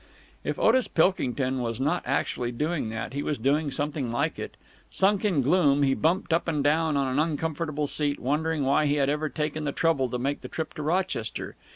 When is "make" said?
10.17-10.41